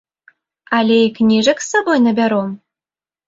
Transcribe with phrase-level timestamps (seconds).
[0.77, 2.49] Але і кніжак з сабой набяром?